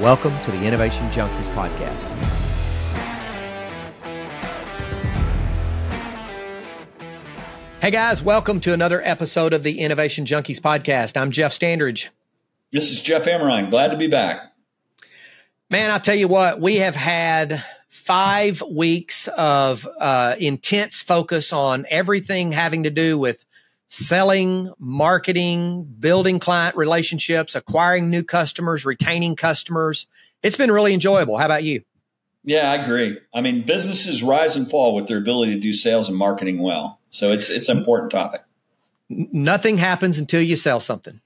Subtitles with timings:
[0.00, 2.04] Welcome to the Innovation Junkies podcast.
[7.80, 11.20] Hey guys, welcome to another episode of the Innovation Junkies podcast.
[11.20, 12.10] I'm Jeff Standridge.
[12.70, 13.70] This is Jeff Amerine.
[13.70, 14.52] Glad to be back.
[15.68, 21.86] Man, I'll tell you what, we have had five weeks of uh, intense focus on
[21.90, 23.44] everything having to do with
[23.88, 30.06] selling, marketing, building client relationships, acquiring new customers, retaining customers.
[30.42, 31.38] It's been really enjoyable.
[31.38, 31.82] How about you?
[32.44, 33.18] Yeah, I agree.
[33.34, 37.00] I mean, businesses rise and fall with their ability to do sales and marketing well.
[37.10, 38.42] So it's it's an important topic.
[39.08, 41.20] Nothing happens until you sell something.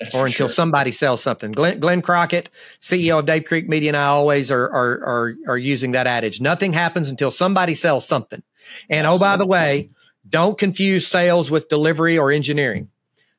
[0.00, 0.54] That's or until sure.
[0.54, 1.52] somebody sells something.
[1.52, 5.58] Glenn, Glenn, Crockett, CEO of Dave Creek Media, and I always are, are, are, are
[5.58, 6.40] using that adage.
[6.40, 8.42] Nothing happens until somebody sells something.
[8.90, 9.26] And Absolutely.
[9.26, 9.90] oh, by the way,
[10.28, 12.90] don't confuse sales with delivery or engineering.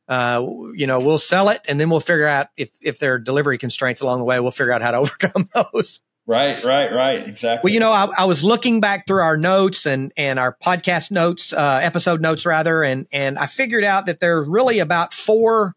[0.08, 3.20] Uh, you know, we'll sell it and then we'll figure out if, if there are
[3.20, 6.02] delivery constraints along the way, we'll figure out how to overcome those.
[6.28, 7.28] Right, right, right.
[7.28, 7.70] Exactly.
[7.70, 11.12] Well, you know, I, I, was looking back through our notes and and our podcast
[11.12, 15.76] notes, uh, episode notes rather, and and I figured out that there's really about four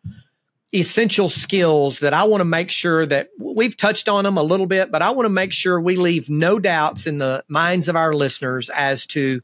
[0.74, 4.66] essential skills that I want to make sure that we've touched on them a little
[4.66, 7.96] bit, but I want to make sure we leave no doubts in the minds of
[7.96, 9.40] our listeners as to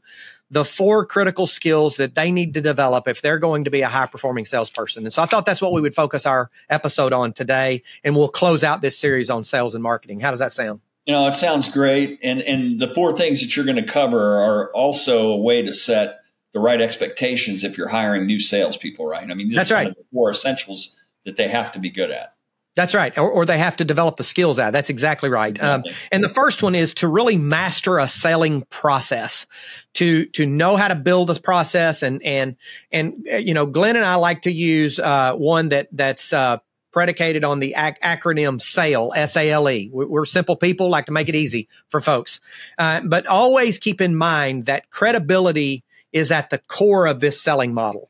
[0.51, 3.87] the four critical skills that they need to develop if they're going to be a
[3.87, 5.03] high performing salesperson.
[5.03, 7.81] And so I thought that's what we would focus our episode on today.
[8.03, 10.19] And we'll close out this series on sales and marketing.
[10.19, 10.81] How does that sound?
[11.07, 12.19] You know, it sounds great.
[12.23, 15.73] And, and the four things that you're going to cover are also a way to
[15.73, 16.19] set
[16.53, 19.29] the right expectations if you're hiring new salespeople, right?
[19.29, 19.89] I mean, that's right.
[19.89, 22.35] the four essentials that they have to be good at.
[22.75, 23.17] That's right.
[23.17, 24.71] Or, or, they have to develop the skills at.
[24.71, 25.57] That's exactly right.
[25.63, 25.75] Um.
[25.75, 29.45] Um, and the first one is to really master a selling process,
[29.93, 32.03] to to know how to build this process.
[32.03, 32.57] And and
[32.91, 36.57] and uh, you know, Glenn and I like to use uh, one that that's uh,
[36.91, 39.89] predicated on the ac- acronym SALE, S A L E.
[39.91, 42.41] We're simple people, like to make it easy for folks.
[42.77, 47.73] Uh, but always keep in mind that credibility is at the core of this selling
[47.73, 48.09] model.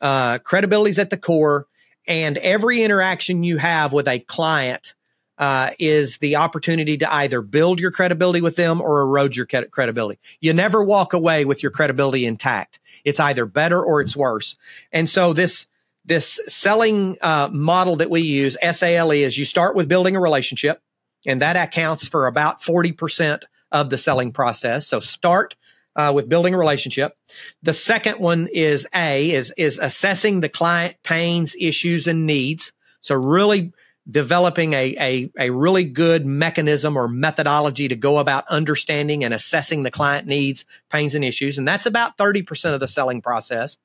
[0.00, 1.66] Uh, credibility is at the core
[2.10, 4.94] and every interaction you have with a client
[5.38, 10.18] uh, is the opportunity to either build your credibility with them or erode your credibility.
[10.40, 12.80] You never walk away with your credibility intact.
[13.04, 14.56] It's either better or it's worse.
[14.92, 15.68] And so this
[16.04, 20.82] this selling uh, model that we use, SALE, is you start with building a relationship,
[21.24, 24.88] and that accounts for about forty percent of the selling process.
[24.88, 25.54] So start
[25.96, 27.16] uh, with building a relationship.
[27.62, 32.72] The second one is A is is assessing the client pains, issues, and needs.
[33.00, 33.72] So really
[34.10, 39.82] developing a, a, a really good mechanism or methodology to go about understanding and assessing
[39.82, 41.58] the client needs, pains, and issues.
[41.58, 43.76] And that's about 30% of the selling process.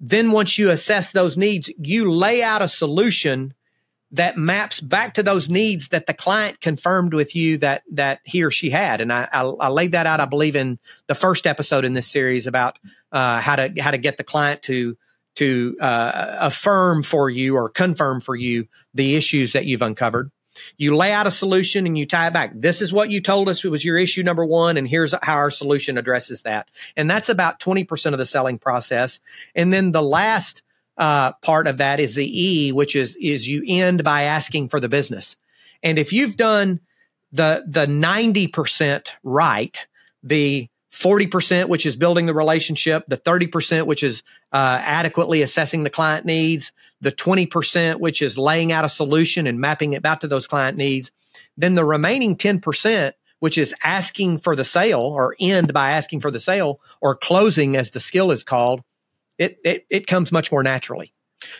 [0.00, 3.54] Then once you assess those needs, you lay out a solution
[4.12, 8.42] that maps back to those needs that the client confirmed with you that that he
[8.42, 9.00] or she had.
[9.00, 12.06] And I, I, I laid that out, I believe, in the first episode in this
[12.06, 12.78] series about
[13.12, 14.96] uh, how to how to get the client to
[15.36, 20.30] to uh, affirm for you or confirm for you the issues that you've uncovered.
[20.76, 22.50] You lay out a solution and you tie it back.
[22.54, 25.50] This is what you told us was your issue number one, and here's how our
[25.50, 26.68] solution addresses that.
[26.96, 29.20] And that's about 20% of the selling process.
[29.54, 30.64] And then the last
[30.98, 34.80] uh, part of that is the E, which is is you end by asking for
[34.80, 35.36] the business.
[35.82, 36.80] And if you've done
[37.32, 39.86] the the ninety percent right,
[40.22, 45.90] the 40%, which is building the relationship, the 30%, which is uh, adequately assessing the
[45.90, 50.26] client needs, the 20%, which is laying out a solution and mapping it back to
[50.26, 51.12] those client needs,
[51.56, 56.30] then the remaining 10%, which is asking for the sale or end by asking for
[56.30, 58.82] the sale or closing as the skill is called,
[59.38, 61.12] it, it, it comes much more naturally.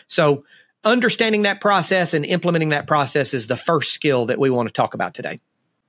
[0.07, 0.43] So
[0.83, 4.73] understanding that process and implementing that process is the first skill that we want to
[4.73, 5.39] talk about today.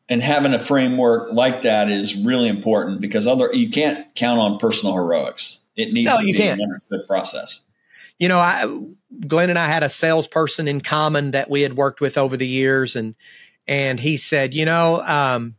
[0.08, 4.58] And having a framework like that is really important because other you can't count on
[4.58, 5.62] personal heroics.
[5.76, 6.60] It needs no, to be can't.
[6.60, 7.62] an understood process.
[8.18, 8.66] You know, I,
[9.26, 12.46] Glenn and I had a salesperson in common that we had worked with over the
[12.46, 13.14] years, and
[13.68, 15.54] and he said, you know, um,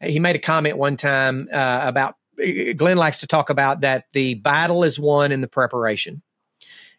[0.00, 2.16] he made a comment one time uh, about
[2.76, 6.22] Glenn likes to talk about that the battle is won in the preparation.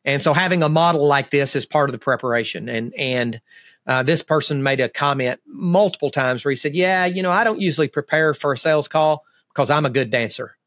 [0.04, 2.70] And so having a model like this is part of the preparation.
[2.70, 3.42] And, and,
[3.88, 7.44] uh, this person made a comment multiple times where he said, yeah, you know, I
[7.44, 10.58] don't usually prepare for a sales call because I'm a good dancer.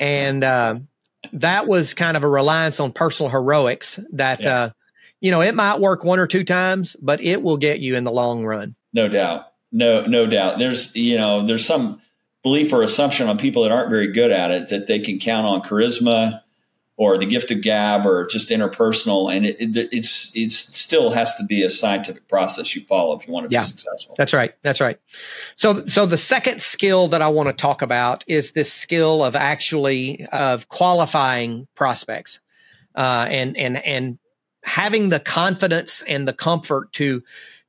[0.00, 0.78] and, uh,
[1.32, 4.54] that was kind of a reliance on personal heroics that, yeah.
[4.54, 4.70] uh,
[5.20, 8.04] you know, it might work one or two times, but it will get you in
[8.04, 8.74] the long run.
[8.92, 9.52] No doubt.
[9.72, 10.58] No, no doubt.
[10.58, 12.00] There's, you know, there's some,
[12.46, 15.44] belief or assumption on people that aren't very good at it that they can count
[15.44, 16.40] on charisma
[16.96, 19.34] or the gift of gab or just interpersonal.
[19.34, 23.26] And it, it it's it still has to be a scientific process you follow if
[23.26, 24.14] you want to yeah, be successful.
[24.16, 24.54] That's right.
[24.62, 24.96] That's right.
[25.56, 29.34] So so the second skill that i want to talk about is this skill of
[29.34, 32.38] actually of qualifying prospects
[32.94, 34.20] uh, and and and
[34.62, 37.22] having the confidence and the comfort to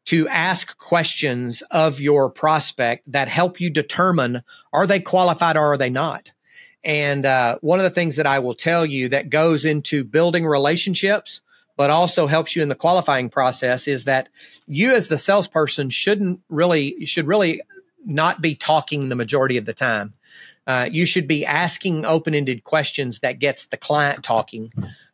[0.07, 4.41] to ask questions of your prospect that help you determine
[4.73, 6.31] are they qualified or are they not
[6.87, 10.45] and uh, one of the things that I will tell you that goes into building
[10.45, 11.41] relationships,
[11.75, 14.29] but also helps you in the qualifying process is that
[14.67, 17.61] you as the salesperson shouldn't really, should really
[18.05, 20.13] not be talking the majority of the time.
[20.65, 24.71] Uh, you should be asking open-ended questions that gets the client talking.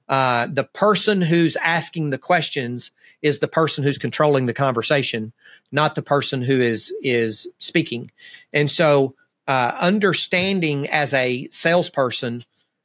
[0.08, 2.92] Uh, the person who's asking the questions
[3.24, 5.34] is the person who's controlling the conversation,
[5.72, 8.12] not the person who is is speaking.
[8.52, 9.16] And so
[9.48, 12.44] uh, understanding as a salesperson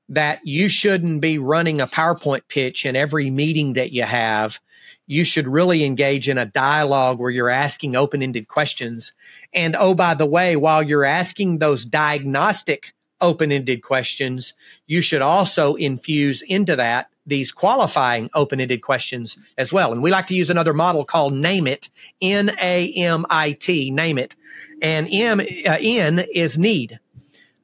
[0.08, 4.58] that you shouldn't be running a PowerPoint pitch in every meeting that you have.
[5.06, 9.12] You should really engage in a dialogue where you're asking open ended questions.
[9.52, 14.55] And oh, by the way, while you're asking those diagnostic open ended questions,
[14.87, 19.93] you should also infuse into that these qualifying open ended questions as well.
[19.93, 21.91] And we like to use another model called Name It,
[22.21, 24.35] N A M I T, Name It.
[24.81, 26.99] And M, uh, N is need.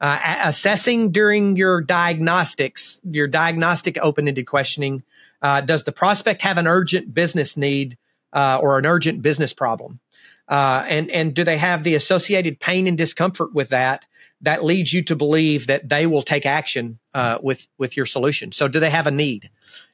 [0.00, 5.02] Uh, assessing during your diagnostics, your diagnostic open ended questioning,
[5.40, 7.96] uh, does the prospect have an urgent business need
[8.32, 10.00] uh, or an urgent business problem?
[10.49, 14.05] Uh, and, and do they have the associated pain and discomfort with that?
[14.44, 18.52] That leads you to believe that they will take action uh, with with your solution.
[18.52, 19.50] So, do they have a need?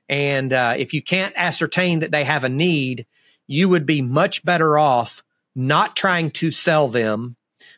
[0.08, 3.06] And uh, if you can't ascertain that they have a need,
[3.47, 5.23] you would be much better off
[5.55, 7.37] not trying to sell them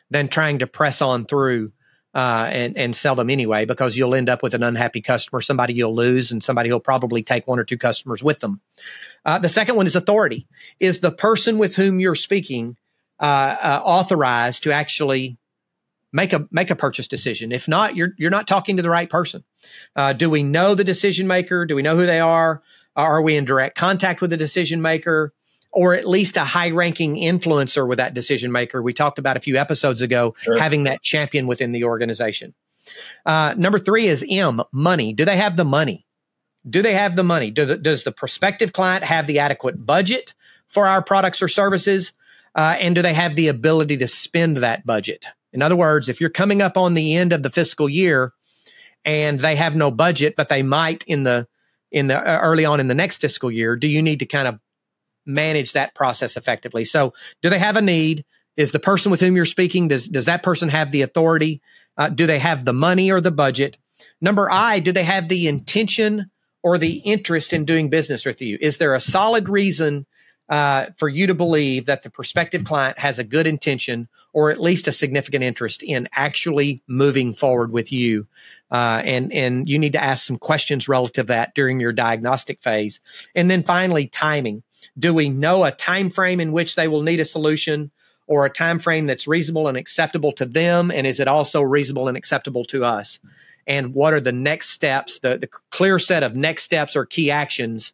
[0.09, 1.71] than trying to press on through
[2.13, 5.73] uh, and and sell them anyway, because you'll end up with an unhappy customer, somebody
[5.73, 8.61] you'll lose, and somebody who'll probably take one or two customers with them.
[9.25, 10.47] Uh, the second one is authority.
[10.79, 12.77] Is the person with whom you're speaking
[13.19, 15.37] uh, uh, authorized to actually
[16.13, 17.51] make a make a purchase decision.
[17.51, 19.43] If not, you're you're not talking to the right person.
[19.95, 21.65] Uh, do we know the decision maker?
[21.65, 22.61] Do we know who they are?
[22.95, 25.33] Are we in direct contact with the decision maker?
[25.75, 28.79] Or at least a high ranking influencer with that decision maker.
[28.83, 30.59] We talked about a few episodes ago, sure.
[30.59, 32.53] having that champion within the organization.
[33.25, 35.13] Uh, number three is M, money.
[35.13, 36.05] Do they have the money?
[36.69, 37.49] Do they have the money?
[37.49, 40.35] Do the, does the prospective client have the adequate budget
[40.67, 42.13] for our products or services?
[42.53, 45.25] Uh, and do they have the ability to spend that budget?
[45.53, 48.33] In other words, if you're coming up on the end of the fiscal year
[49.05, 51.47] and they have no budget, but they might in the
[51.91, 54.47] in the uh, early on in the next fiscal year, do you need to kind
[54.47, 54.59] of
[55.25, 56.83] manage that process effectively?
[56.83, 58.25] So, do they have a need?
[58.57, 61.61] Is the person with whom you're speaking does does that person have the authority?
[61.95, 63.77] Uh, do they have the money or the budget?
[64.19, 66.31] Number I, do they have the intention
[66.63, 68.57] or the interest in doing business with you?
[68.59, 70.05] Is there a solid reason
[70.49, 74.59] uh, for you to believe that the prospective client has a good intention or at
[74.59, 78.27] least a significant interest in actually moving forward with you.
[78.71, 82.61] Uh, and, and you need to ask some questions relative to that during your diagnostic
[82.61, 82.99] phase.
[83.35, 84.63] And then finally, timing.
[84.97, 87.91] Do we know a time frame in which they will need a solution
[88.27, 90.91] or a time frame that's reasonable and acceptable to them?
[90.91, 93.19] And is it also reasonable and acceptable to us?
[93.65, 97.31] And what are the next steps, the, the clear set of next steps or key
[97.31, 97.93] actions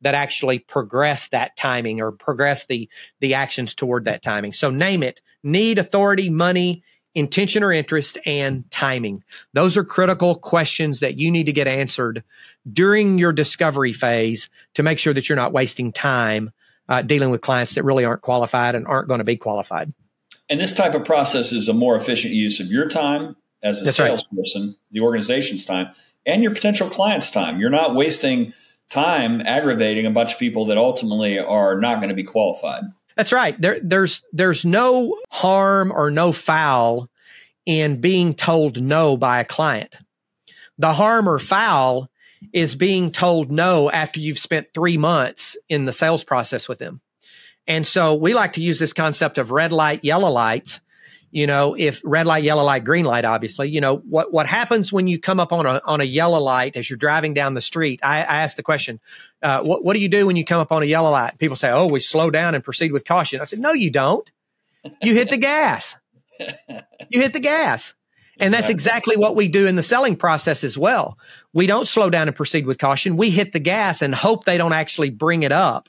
[0.00, 2.88] that actually progress that timing or progress the
[3.20, 4.52] the actions toward that timing.
[4.52, 6.82] So name it: need, authority, money,
[7.14, 9.24] intention or interest, and timing.
[9.52, 12.22] Those are critical questions that you need to get answered
[12.70, 16.52] during your discovery phase to make sure that you're not wasting time
[16.88, 19.92] uh, dealing with clients that really aren't qualified and aren't going to be qualified.
[20.48, 23.86] And this type of process is a more efficient use of your time as a
[23.86, 24.76] That's salesperson, right.
[24.92, 25.90] the organization's time,
[26.24, 27.60] and your potential client's time.
[27.60, 28.54] You're not wasting
[28.90, 32.84] time aggravating a bunch of people that ultimately are not going to be qualified.
[33.16, 33.60] That's right.
[33.60, 37.10] There, there's there's no harm or no foul
[37.66, 39.96] in being told no by a client.
[40.78, 42.08] The harm or foul
[42.52, 47.00] is being told no after you've spent three months in the sales process with them.
[47.66, 50.80] And so we like to use this concept of red light, yellow lights
[51.30, 54.92] you know, if red light, yellow light, green light, obviously, you know, what, what happens
[54.92, 57.60] when you come up on a, on a yellow light as you're driving down the
[57.60, 58.00] street?
[58.02, 58.98] I, I asked the question,
[59.42, 61.38] uh, what, what do you do when you come up on a yellow light?
[61.38, 63.40] People say, oh, we slow down and proceed with caution.
[63.40, 64.30] I said, no, you don't.
[65.02, 65.96] You hit the gas.
[66.38, 67.94] You hit the gas.
[68.40, 71.18] And that's exactly what we do in the selling process as well.
[71.52, 73.16] We don't slow down and proceed with caution.
[73.16, 75.88] We hit the gas and hope they don't actually bring it up.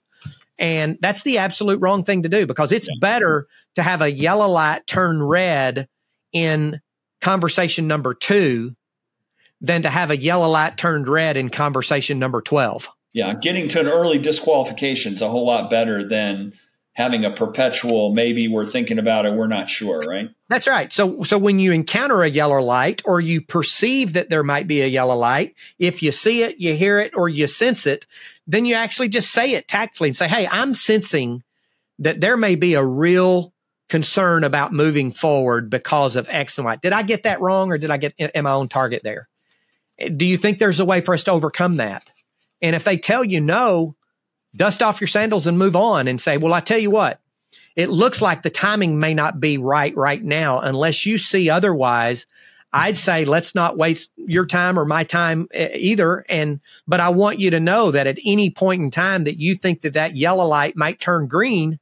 [0.60, 3.00] And that's the absolute wrong thing to do because it's yeah.
[3.00, 5.88] better to have a yellow light turn red
[6.34, 6.82] in
[7.22, 8.76] conversation number two
[9.62, 12.90] than to have a yellow light turned red in conversation number 12.
[13.12, 16.54] Yeah, getting to an early disqualification is a whole lot better than
[17.00, 20.30] having a perpetual maybe we're thinking about it we're not sure right?
[20.50, 20.92] That's right.
[20.92, 24.82] So so when you encounter a yellow light or you perceive that there might be
[24.82, 28.06] a yellow light if you see it you hear it or you sense it
[28.46, 31.42] then you actually just say it tactfully and say hey i'm sensing
[32.00, 33.54] that there may be a real
[33.88, 36.76] concern about moving forward because of x and y.
[36.76, 39.30] Did i get that wrong or did i get am i on target there?
[40.16, 42.10] Do you think there's a way for us to overcome that?
[42.62, 43.96] And if they tell you no
[44.56, 47.20] dust off your sandals and move on and say, well, I tell you what,
[47.76, 52.26] it looks like the timing may not be right right now unless you see otherwise.
[52.72, 56.24] I'd say let's not waste your time or my time either.
[56.30, 59.56] And, but I want you to know that at any point in time that you
[59.56, 61.80] think that that yellow light might turn green,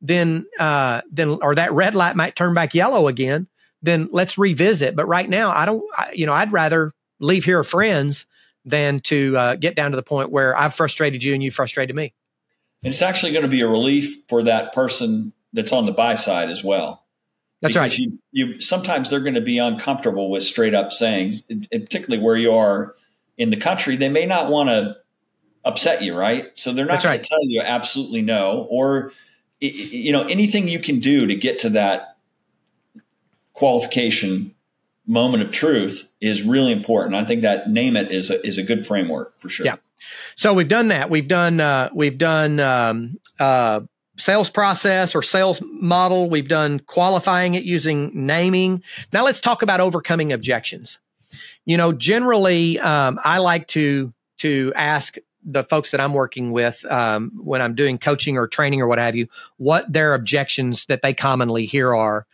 [0.00, 3.46] then, uh, then, or that red light might turn back yellow again,
[3.80, 4.96] then let's revisit.
[4.96, 6.90] But right now, I don't, I, you know, I'd rather
[7.20, 8.26] leave here friends
[8.64, 11.94] than to uh, get down to the point where I've frustrated you and you frustrated
[11.94, 12.14] me.
[12.82, 16.14] And it's actually going to be a relief for that person that's on the buy
[16.16, 17.04] side as well.
[17.60, 17.98] That's because right.
[17.98, 22.52] You, you sometimes they're going to be uncomfortable with straight up sayings, particularly where you
[22.52, 22.94] are
[23.38, 23.96] in the country.
[23.96, 24.96] They may not want to
[25.64, 26.50] upset you, right?
[26.54, 27.22] So they're not going right.
[27.22, 29.12] to tell you absolutely no, or
[29.60, 32.16] you know anything you can do to get to that
[33.54, 34.53] qualification
[35.06, 37.14] moment of truth is really important.
[37.14, 39.66] I think that name it is a, is a good framework for sure.
[39.66, 39.76] Yeah.
[40.34, 41.10] So we've done that.
[41.10, 43.80] We've done uh, we've done um, uh,
[44.18, 46.30] sales process or sales model.
[46.30, 48.82] We've done qualifying it using naming.
[49.12, 50.98] Now let's talk about overcoming objections.
[51.64, 56.84] You know, generally, um, I like to to ask the folks that I'm working with
[56.90, 61.02] um, when I'm doing coaching or training or what have you, what their objections that
[61.02, 62.26] they commonly hear are.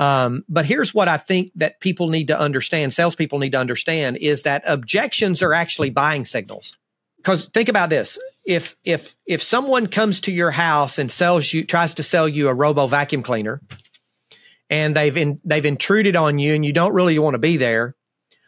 [0.00, 4.16] Um, but here's what I think that people need to understand, salespeople need to understand
[4.16, 6.74] is that objections are actually buying signals.
[7.18, 8.18] Because think about this.
[8.46, 12.48] If if if someone comes to your house and sells you tries to sell you
[12.48, 13.60] a robo vacuum cleaner
[14.70, 17.94] and they've in, they've intruded on you and you don't really want to be there,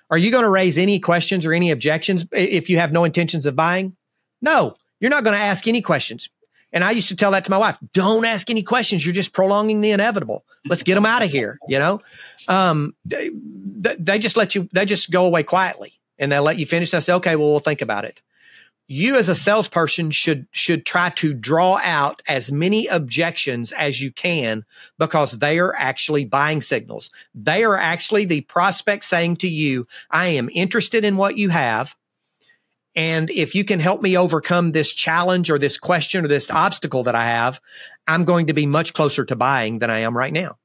[0.09, 3.44] are you going to raise any questions or any objections if you have no intentions
[3.44, 3.94] of buying?
[4.40, 6.30] No, you're not going to ask any questions.
[6.73, 9.05] And I used to tell that to my wife, don't ask any questions.
[9.05, 10.45] You're just prolonging the inevitable.
[10.67, 11.59] Let's get them out of here.
[11.69, 12.00] You know,
[12.49, 13.31] um, they,
[13.99, 16.93] they, just let you, they just go away quietly and they'll let you finish.
[16.93, 18.23] And I say, okay, well, we'll think about it.
[18.88, 24.11] You as a salesperson should, should try to draw out as many objections as you
[24.11, 24.64] can
[24.99, 27.11] because they are actually buying signals.
[27.35, 31.97] They are actually the prospect saying to you, I am interested in what you have.
[32.94, 37.04] And if you can help me overcome this challenge or this question or this obstacle
[37.04, 37.61] that I have,
[38.06, 40.58] I'm going to be much closer to buying than I am right now.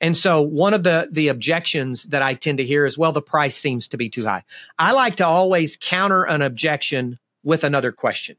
[0.00, 3.22] And so one of the, the objections that I tend to hear is, well, the
[3.22, 4.42] price seems to be too high.
[4.76, 8.36] I like to always counter an objection with another question.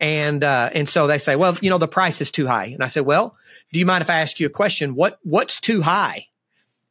[0.00, 2.66] And, uh, and so they say, well, you know, the price is too high.
[2.66, 3.36] And I said, well,
[3.72, 4.96] do you mind if I ask you a question?
[4.96, 6.26] What, what's too high?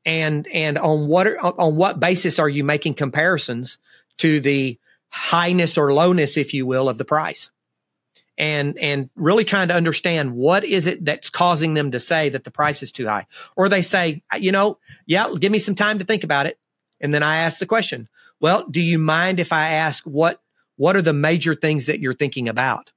[0.06, 3.78] And, and on what, on what basis are you making comparisons
[4.20, 4.80] to the
[5.14, 7.52] highness or lowness, if you will, of the price.
[8.36, 12.44] And, and really trying to understand what is it that's causing them to say that
[12.44, 13.28] the price is too high.
[13.56, 16.58] Or they say, you know, yeah, give me some time to think about it.
[17.00, 20.42] And then I ask the question, well, do you mind if I ask what,
[20.78, 22.92] what are the major things that you're thinking about?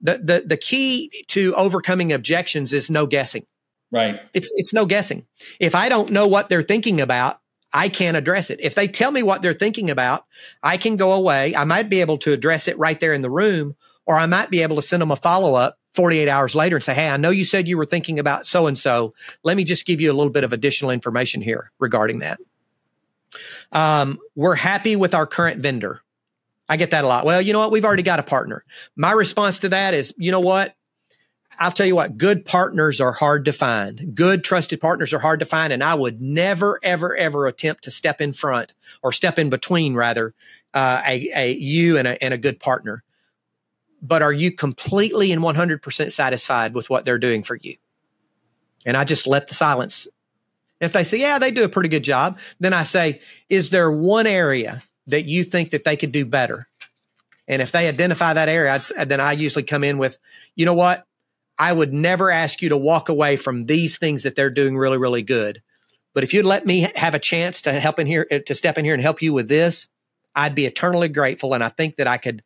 [0.00, 3.46] The, the, the key to overcoming objections is no guessing.
[3.92, 4.18] Right.
[4.32, 5.24] It's, it's no guessing.
[5.60, 7.40] If I don't know what they're thinking about,
[7.76, 8.60] I can't address it.
[8.62, 10.26] If they tell me what they're thinking about,
[10.62, 11.56] I can go away.
[11.56, 13.74] I might be able to address it right there in the room,
[14.06, 16.84] or I might be able to send them a follow up 48 hours later and
[16.84, 19.14] say, Hey, I know you said you were thinking about so and so.
[19.42, 22.38] Let me just give you a little bit of additional information here regarding that.
[23.72, 26.00] Um, we're happy with our current vendor.
[26.68, 27.26] I get that a lot.
[27.26, 27.72] Well, you know what?
[27.72, 28.64] We've already got a partner.
[28.94, 30.76] My response to that is, you know what?
[31.58, 34.14] I'll tell you what, good partners are hard to find.
[34.14, 35.72] Good trusted partners are hard to find.
[35.72, 39.94] And I would never, ever, ever attempt to step in front or step in between
[39.94, 40.34] rather,
[40.72, 43.02] uh, a, a you and a, and a good partner.
[44.02, 47.76] But are you completely and 100% satisfied with what they're doing for you?
[48.84, 50.06] And I just let the silence.
[50.80, 53.90] If they say, yeah, they do a pretty good job, then I say, is there
[53.90, 56.68] one area that you think that they could do better?
[57.46, 60.18] And if they identify that area, I'd, then I usually come in with,
[60.54, 61.06] you know what?
[61.58, 64.98] I would never ask you to walk away from these things that they're doing really,
[64.98, 65.62] really good.
[66.12, 68.84] But if you'd let me have a chance to help in here, to step in
[68.84, 69.88] here and help you with this,
[70.34, 71.54] I'd be eternally grateful.
[71.54, 72.42] And I think that I could,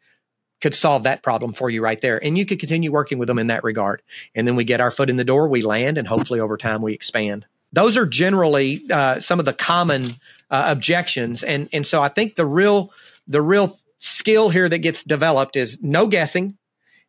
[0.60, 2.22] could solve that problem for you right there.
[2.22, 4.02] And you could continue working with them in that regard.
[4.34, 6.82] And then we get our foot in the door, we land, and hopefully over time
[6.82, 7.46] we expand.
[7.72, 10.06] Those are generally uh, some of the common
[10.50, 11.42] uh, objections.
[11.42, 12.92] And and so I think the real
[13.26, 16.56] the real skill here that gets developed is no guessing,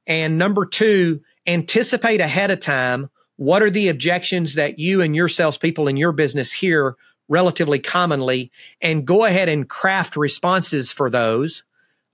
[0.06, 5.30] and number two, anticipate ahead of time what are the objections that you and your
[5.30, 6.98] salespeople in your business hear
[7.30, 11.64] relatively commonly, and go ahead and craft responses for those,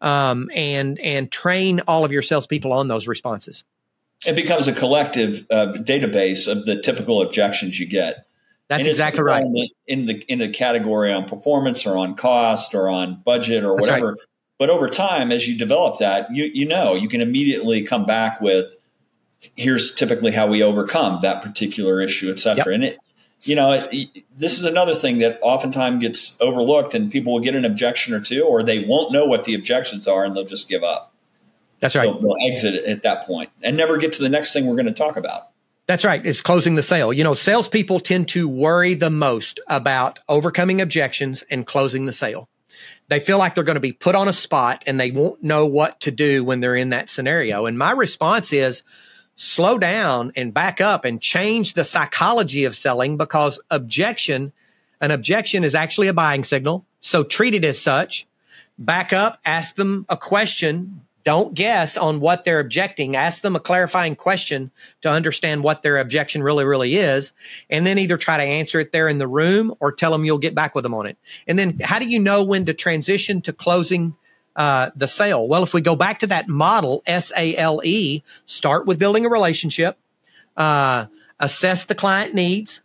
[0.02, 3.64] um, and and train all of your salespeople on those responses.
[4.26, 8.28] It becomes a collective uh, database of the typical objections you get.
[8.68, 9.46] That's exactly right.
[9.88, 14.10] In the in the category on performance or on cost or on budget or whatever.
[14.10, 14.20] Right.
[14.58, 18.42] But over time, as you develop that, you you know you can immediately come back
[18.42, 18.76] with
[19.56, 22.66] here's typically how we overcome that particular issue, et cetera.
[22.66, 22.74] Yep.
[22.74, 23.00] And it,
[23.44, 27.56] you know, it, this is another thing that oftentimes gets overlooked, and people will get
[27.56, 30.68] an objection or two, or they won't know what the objections are, and they'll just
[30.68, 31.14] give up.
[31.80, 32.04] That's right.
[32.06, 34.86] They'll, they'll exit at that point and never get to the next thing we're going
[34.88, 35.50] to talk about.
[35.88, 36.26] That's right.
[36.26, 37.14] It's closing the sale.
[37.14, 42.50] You know, salespeople tend to worry the most about overcoming objections and closing the sale.
[43.08, 45.68] They feel like they're going to be put on a spot and they won't know
[45.68, 47.68] what to do when they're in that scenario.
[47.68, 48.82] And my response is
[49.36, 54.54] slow down and back up and change the psychology of selling because objection,
[55.02, 56.86] an objection is actually a buying signal.
[57.02, 58.26] So treat it as such.
[58.78, 63.16] Back up, ask them a question, don't guess on what they're objecting.
[63.16, 67.34] Ask them a clarifying question to understand what their objection really, really is.
[67.70, 70.38] And then either try to answer it there in the room or tell them you'll
[70.38, 71.18] get back with them on it.
[71.48, 74.16] And then how do you know when to transition to closing
[74.56, 75.48] uh, the sale?
[75.48, 79.26] Well, if we go back to that model, S A L E, start with building
[79.26, 79.98] a relationship,
[80.58, 81.06] uh,
[81.40, 82.82] assess the client needs,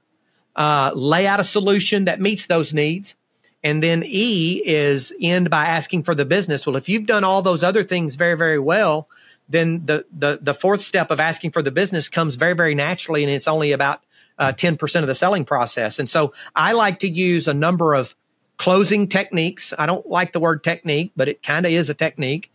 [0.57, 3.15] uh, lay out a solution that meets those needs,
[3.63, 6.67] and then E is end by asking for the business.
[6.67, 9.09] Well, if you've done all those other things very, very well,
[9.49, 13.23] then the, the, the fourth step of asking for the business comes very, very naturally.
[13.25, 14.03] And it's only about
[14.39, 15.99] uh, 10% of the selling process.
[15.99, 18.15] And so I like to use a number of
[18.61, 19.73] closing techniques.
[19.79, 22.53] I don't like the word technique, but it kind of is a technique.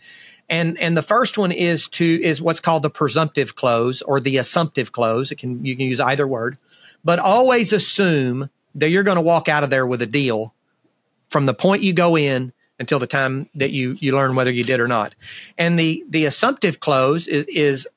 [0.48, 4.38] And, and the first one is to, is what's called the presumptive close or the
[4.38, 5.32] assumptive close.
[5.32, 6.60] It can, you can use either word,
[7.04, 10.54] but always assume that you're going to walk out of there with a deal
[11.30, 14.64] from the point you go in until the time that you you learn whether you
[14.64, 15.16] did or not.
[15.58, 17.88] And the the assumptive close is is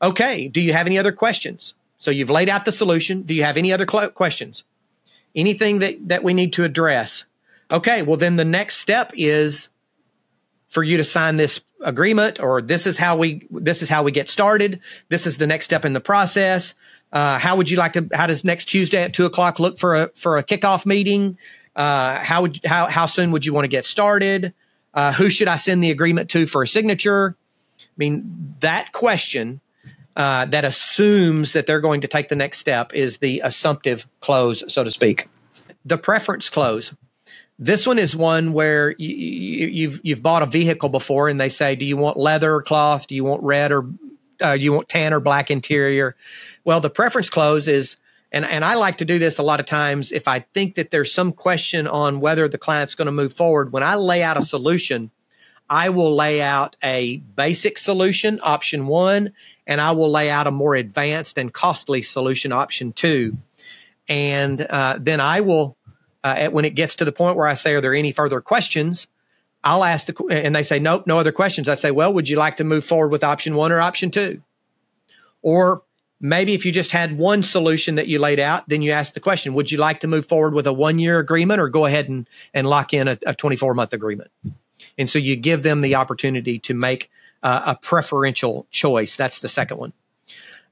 [0.00, 0.46] okay.
[0.46, 1.74] Do you have any other questions?
[1.96, 3.22] So you've laid out the solution.
[3.22, 4.62] Do you have any other cl- questions?
[5.34, 7.24] Anything that that we need to address?
[7.70, 8.02] Okay.
[8.02, 9.68] Well, then the next step is
[10.66, 14.12] for you to sign this agreement, or this is how we this is how we
[14.12, 14.80] get started.
[15.08, 16.74] This is the next step in the process.
[17.12, 18.08] Uh, how would you like to?
[18.12, 21.38] How does next Tuesday at two o'clock look for a for a kickoff meeting?
[21.74, 24.52] Uh, how would how how soon would you want to get started?
[24.94, 27.34] Uh, who should I send the agreement to for a signature?
[27.80, 29.60] I mean, that question
[30.16, 34.64] uh, that assumes that they're going to take the next step is the assumptive close,
[34.72, 35.28] so to speak.
[35.84, 36.94] The preference close.
[37.58, 41.48] This one is one where you, you, you've you've bought a vehicle before, and they
[41.48, 43.06] say, "Do you want leather or cloth?
[43.06, 43.86] Do you want red or
[44.44, 46.14] uh, you want tan or black interior?"
[46.64, 47.96] Well, the preference close is
[48.30, 50.90] and and I like to do this a lot of times if I think that
[50.90, 53.72] there's some question on whether the client's going to move forward.
[53.72, 55.10] When I lay out a solution,
[55.70, 59.32] I will lay out a basic solution, option one,
[59.66, 63.38] and I will lay out a more advanced and costly solution, option two.
[64.08, 65.76] And uh, then I will,
[66.24, 69.08] uh, when it gets to the point where I say, "Are there any further questions?"
[69.64, 72.36] I'll ask the, and they say, "Nope, no other questions." I say, "Well, would you
[72.36, 74.42] like to move forward with option one or option two?
[75.42, 75.82] Or
[76.20, 79.20] Maybe if you just had one solution that you laid out, then you ask the
[79.20, 82.08] question, would you like to move forward with a one year agreement or go ahead
[82.08, 84.30] and, and lock in a, a 24 month agreement?
[84.96, 87.10] And so you give them the opportunity to make
[87.42, 89.14] uh, a preferential choice.
[89.14, 89.92] That's the second one.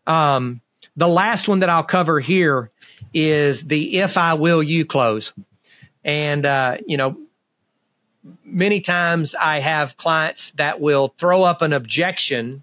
[0.07, 0.63] Um,
[0.97, 2.71] the last one that I'll cover here
[3.13, 5.33] is the if I will you close.
[6.05, 7.19] And, uh, you know,
[8.45, 12.63] many times I have clients that will throw up an objection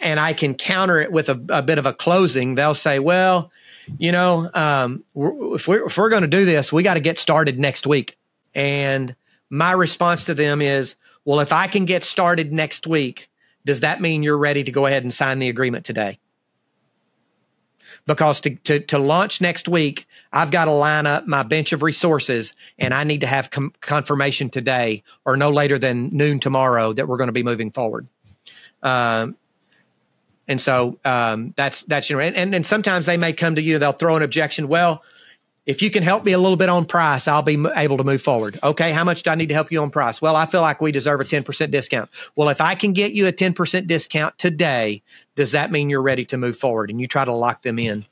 [0.00, 3.50] and I can counter it with a, a bit of a closing, they'll say, well,
[3.98, 7.00] you know, um, we're, if we're, if we're going to do this, we got to
[7.00, 8.18] get started next week.
[8.54, 9.16] And
[9.50, 10.94] my response to them is,
[11.24, 13.30] well, if I can get started next week,
[13.64, 16.18] does that mean you're ready to go ahead and sign the agreement today?
[18.06, 21.82] Because to, to, to launch next week, I've got to line up my bench of
[21.82, 26.92] resources and I need to have com- confirmation today or no later than noon tomorrow
[26.92, 28.08] that we're going to be moving forward.
[28.82, 29.36] Um,
[30.46, 33.78] and so um, that's that's you know, and, and sometimes they may come to you,
[33.78, 34.68] they'll throw an objection.
[34.68, 35.02] Well,
[35.66, 38.20] if you can help me a little bit on price, I'll be able to move
[38.20, 38.58] forward.
[38.62, 40.20] Okay, how much do I need to help you on price?
[40.20, 42.10] Well, I feel like we deserve a 10% discount.
[42.36, 45.02] Well, if I can get you a 10% discount today,
[45.36, 46.90] does that mean you're ready to move forward?
[46.90, 48.04] And you try to lock them in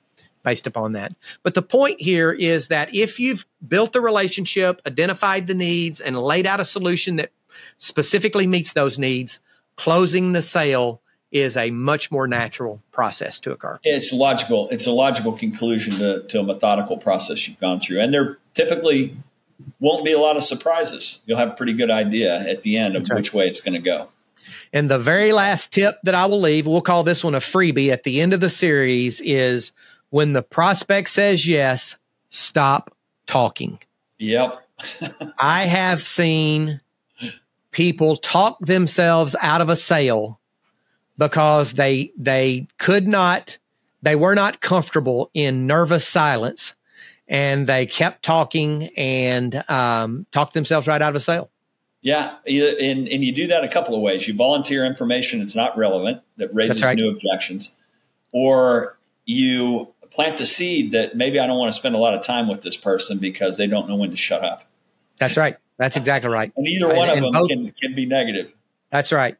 [0.42, 1.14] based upon that.
[1.42, 6.16] But the point here is that if you've built the relationship, identified the needs, and
[6.16, 7.30] laid out a solution that
[7.78, 9.40] specifically meets those needs,
[9.76, 11.00] closing the sale
[11.32, 13.80] is a much more natural process to occur.
[13.82, 14.68] It's logical.
[14.70, 18.00] It's a logical conclusion to, to a methodical process you've gone through.
[18.00, 19.16] And there typically
[19.80, 21.20] won't be a lot of surprises.
[21.26, 23.16] You'll have a pretty good idea at the end of right.
[23.16, 24.08] which way it's going to go.
[24.72, 27.90] And the very last tip that I will leave, we'll call this one a freebie
[27.90, 29.72] at the end of the series, is
[30.10, 31.96] when the prospect says yes,
[32.30, 32.94] stop
[33.26, 33.78] talking.
[34.18, 34.62] Yep.
[35.38, 36.80] I have seen
[37.70, 40.38] people talk themselves out of a sale
[41.18, 43.58] because they they could not
[44.02, 46.74] they were not comfortable in nervous silence
[47.28, 51.50] and they kept talking and um, talked themselves right out of a sale.
[52.02, 54.26] Yeah, and, and you do that a couple of ways.
[54.26, 56.98] You volunteer information that's not relevant, that raises right.
[56.98, 57.76] new objections,
[58.32, 62.22] or you plant the seed that maybe I don't want to spend a lot of
[62.22, 64.64] time with this person because they don't know when to shut up.
[65.18, 65.56] That's right.
[65.78, 66.52] That's exactly right.
[66.56, 68.52] And either one and, of them both, can, can be negative.
[68.90, 69.36] That's right.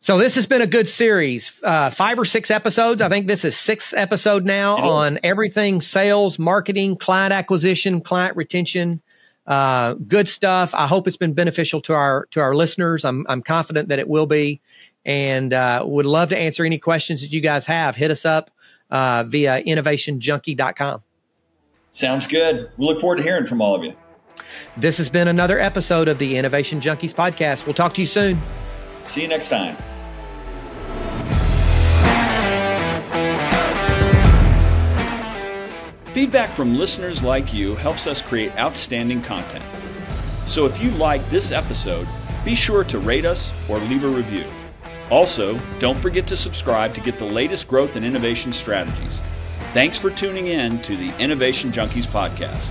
[0.00, 3.00] So this has been a good series, uh, five or six episodes.
[3.02, 9.00] I think this is sixth episode now on everything sales, marketing, client acquisition, client retention.
[9.46, 10.74] Uh, good stuff.
[10.74, 13.04] I hope it's been beneficial to our to our listeners.
[13.04, 14.60] I'm I'm confident that it will be,
[15.04, 17.96] and uh, would love to answer any questions that you guys have.
[17.96, 18.50] Hit us up
[18.90, 21.02] uh, via innovationjunkie.com.
[21.92, 22.70] Sounds good.
[22.76, 23.94] We look forward to hearing from all of you.
[24.76, 27.66] This has been another episode of the Innovation Junkies podcast.
[27.66, 28.38] We'll talk to you soon.
[29.06, 29.76] See you next time.
[36.06, 39.64] Feedback from listeners like you helps us create outstanding content.
[40.46, 42.08] So if you like this episode,
[42.44, 44.44] be sure to rate us or leave a review.
[45.10, 49.20] Also, don't forget to subscribe to get the latest growth and innovation strategies.
[49.72, 52.68] Thanks for tuning in to the Innovation Junkies podcast.